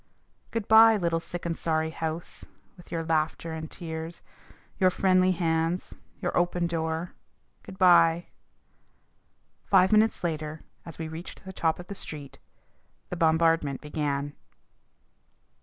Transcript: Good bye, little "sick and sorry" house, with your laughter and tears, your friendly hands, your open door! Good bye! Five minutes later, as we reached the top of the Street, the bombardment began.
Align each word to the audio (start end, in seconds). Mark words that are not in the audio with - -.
Good 0.49 0.67
bye, 0.67 0.97
little 0.97 1.19
"sick 1.19 1.45
and 1.45 1.55
sorry" 1.55 1.91
house, 1.91 2.43
with 2.75 2.91
your 2.91 3.03
laughter 3.03 3.53
and 3.53 3.69
tears, 3.69 4.23
your 4.79 4.89
friendly 4.89 5.33
hands, 5.33 5.93
your 6.19 6.35
open 6.35 6.65
door! 6.65 7.13
Good 7.61 7.77
bye! 7.77 8.25
Five 9.63 9.91
minutes 9.91 10.23
later, 10.23 10.61
as 10.87 10.97
we 10.97 11.07
reached 11.07 11.45
the 11.45 11.53
top 11.53 11.77
of 11.77 11.85
the 11.85 11.93
Street, 11.93 12.39
the 13.09 13.15
bombardment 13.15 13.79
began. 13.79 14.33